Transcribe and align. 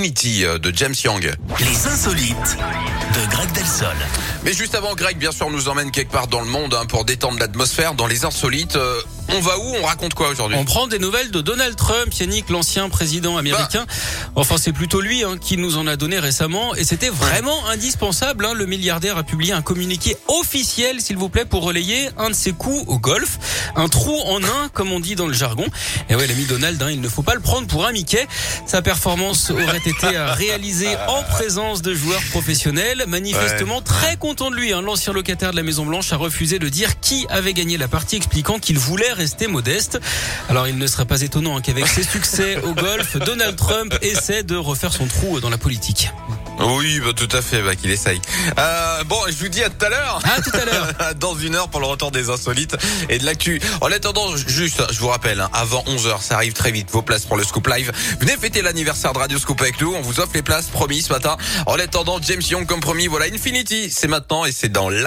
Euh, 0.00 0.60
de 0.60 0.72
James 0.76 0.94
Young. 1.02 1.28
Les 1.58 1.86
insolites 1.88 2.56
de 2.56 3.30
Greg 3.32 3.50
Delsol. 3.50 3.96
Mais 4.44 4.52
juste 4.52 4.76
avant, 4.76 4.94
Greg, 4.94 5.18
bien 5.18 5.32
sûr, 5.32 5.50
nous 5.50 5.68
emmène 5.68 5.90
quelque 5.90 6.12
part 6.12 6.28
dans 6.28 6.40
le 6.40 6.46
monde 6.46 6.72
hein, 6.72 6.86
pour 6.86 7.04
détendre 7.04 7.40
l'atmosphère. 7.40 7.94
Dans 7.94 8.06
les 8.06 8.24
insolites, 8.24 8.76
euh, 8.76 9.00
on 9.28 9.40
va 9.40 9.58
où 9.58 9.74
On 9.80 9.86
raconte 9.86 10.14
quoi 10.14 10.28
aujourd'hui 10.28 10.56
On 10.58 10.64
prend 10.64 10.86
des 10.86 10.98
nouvelles 10.98 11.30
de 11.30 11.40
Donald 11.40 11.76
Trump, 11.76 12.12
Yannick, 12.14 12.48
l'ancien 12.50 12.88
président 12.88 13.36
américain. 13.36 13.86
Enfin, 14.34 14.56
c'est 14.58 14.72
plutôt 14.72 15.00
lui 15.00 15.24
hein, 15.24 15.36
qui 15.40 15.56
nous 15.56 15.76
en 15.76 15.86
a 15.86 15.96
donné 15.96 16.18
récemment. 16.18 16.74
Et 16.74 16.84
c'était 16.84 17.08
vraiment 17.08 17.66
indispensable. 17.68 18.44
Hein. 18.44 18.54
Le 18.54 18.66
milliardaire 18.66 19.16
a 19.16 19.22
publié 19.22 19.52
un 19.52 19.62
communiqué 19.62 20.16
officiel, 20.28 21.00
s'il 21.00 21.16
vous 21.16 21.28
plaît, 21.28 21.44
pour 21.44 21.62
relayer 21.62 22.08
un 22.18 22.30
de 22.30 22.34
ses 22.34 22.52
coups 22.52 22.84
au 22.86 22.98
golf. 22.98 23.38
Un 23.76 23.88
trou 23.88 24.18
en 24.26 24.42
un, 24.42 24.68
comme 24.72 24.92
on 24.92 25.00
dit 25.00 25.14
dans 25.14 25.26
le 25.26 25.34
jargon. 25.34 25.66
Et 26.08 26.14
ouais, 26.14 26.26
l'ami 26.26 26.46
Donald, 26.46 26.82
hein, 26.82 26.90
il 26.90 27.00
ne 27.00 27.08
faut 27.08 27.22
pas 27.22 27.34
le 27.34 27.40
prendre 27.40 27.66
pour 27.66 27.86
un 27.86 27.92
Mickey. 27.92 28.26
Sa 28.66 28.82
performance 28.82 29.50
aurait 29.50 29.78
été 29.78 30.08
réalisée 30.08 30.96
en 31.08 31.22
présence 31.22 31.82
de 31.82 31.94
joueurs 31.94 32.22
professionnels. 32.30 33.04
Manifestement 33.06 33.82
très 33.82 34.16
content 34.16 34.50
de 34.50 34.56
lui. 34.56 34.72
Hein. 34.72 34.82
L'ancien 34.82 35.12
locataire 35.12 35.50
de 35.50 35.56
la 35.56 35.62
Maison 35.62 35.84
Blanche 35.84 36.12
a 36.12 36.16
refusé 36.16 36.58
de 36.58 36.68
dire 36.68 37.00
qui 37.00 37.26
avait 37.28 37.54
gagné 37.54 37.76
la 37.76 37.88
partie, 37.88 38.16
expliquant 38.16 38.58
qu'il 38.58 38.78
voulait 38.78 39.12
rester 39.18 39.46
modeste. 39.46 40.00
Alors 40.48 40.66
il 40.66 40.78
ne 40.78 40.86
serait 40.86 41.04
pas 41.04 41.20
étonnant 41.20 41.56
hein, 41.56 41.60
qu'avec 41.60 41.86
ses 41.86 42.02
succès 42.02 42.56
au 42.62 42.72
golf, 42.72 43.16
Donald 43.18 43.56
Trump 43.56 43.94
essaie 44.00 44.42
de 44.42 44.56
refaire 44.56 44.92
son 44.92 45.06
trou 45.06 45.40
dans 45.40 45.50
la 45.50 45.58
politique. 45.58 46.10
Oui, 46.60 47.00
bah, 47.00 47.12
tout 47.14 47.28
à 47.36 47.40
fait, 47.40 47.62
bah, 47.62 47.76
qu'il 47.76 47.90
essaye. 47.90 48.20
Euh, 48.58 49.04
bon, 49.04 49.18
je 49.28 49.36
vous 49.36 49.48
dis 49.48 49.62
à 49.62 49.70
tout 49.70 49.84
à 49.84 49.88
l'heure. 49.88 50.20
À 50.24 50.40
tout 50.40 50.50
à 50.54 50.64
l'heure. 50.64 51.14
Dans 51.20 51.36
une 51.36 51.54
heure 51.54 51.68
pour 51.68 51.80
le 51.80 51.86
retour 51.86 52.10
des 52.10 52.30
insolites 52.30 52.76
et 53.08 53.18
de 53.18 53.24
l'actu. 53.24 53.60
En 53.80 53.92
attendant, 53.92 54.36
juste, 54.36 54.82
je 54.90 54.98
vous 54.98 55.08
rappelle, 55.08 55.40
hein, 55.40 55.50
avant 55.52 55.82
11h, 55.86 56.20
ça 56.20 56.34
arrive 56.34 56.52
très 56.54 56.70
vite, 56.70 56.90
vos 56.90 57.02
places 57.02 57.26
pour 57.26 57.36
le 57.36 57.44
Scoop 57.44 57.66
Live. 57.68 57.92
Venez 58.20 58.36
fêter 58.36 58.62
l'anniversaire 58.62 59.12
de 59.12 59.18
Radio 59.18 59.38
Scoop 59.38 59.60
avec 59.60 59.80
nous, 59.80 59.94
on 59.94 60.00
vous 60.00 60.20
offre 60.20 60.32
les 60.34 60.42
places, 60.42 60.66
promis 60.66 61.02
ce 61.02 61.12
matin. 61.12 61.36
En 61.66 61.78
attendant, 61.78 62.18
James 62.20 62.42
Young 62.42 62.66
comme 62.66 62.80
promis, 62.80 63.06
voilà 63.06 63.26
Infinity, 63.26 63.90
c'est 63.90 64.08
maintenant 64.08 64.44
et 64.44 64.52
c'est 64.52 64.68
dans 64.68 64.88
la 64.88 65.00